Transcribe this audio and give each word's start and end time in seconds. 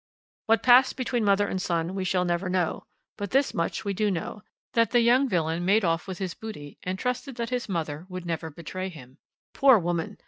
"What 0.47 0.63
passed 0.63 0.97
between 0.97 1.23
mother 1.23 1.47
and 1.47 1.61
son 1.61 1.93
we 1.93 2.05
shall 2.05 2.25
never 2.25 2.49
know, 2.49 2.87
but 3.19 3.29
this 3.29 3.53
much 3.53 3.85
we 3.85 3.93
do 3.93 4.09
know, 4.09 4.41
that 4.73 4.89
the 4.89 5.01
young 5.01 5.29
villain 5.29 5.63
made 5.63 5.85
off 5.85 6.07
with 6.07 6.17
his 6.17 6.33
booty, 6.33 6.79
and 6.81 6.97
trusted 6.97 7.35
that 7.35 7.51
his 7.51 7.69
mother 7.69 8.07
would 8.09 8.25
never 8.25 8.49
betray 8.49 8.89
him. 8.89 9.19
Poor 9.53 9.77
woman! 9.77 10.17